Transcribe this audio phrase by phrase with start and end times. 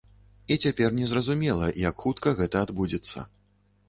[0.53, 3.27] І цяпер не зразумела, як хутка гэта адбудзецца.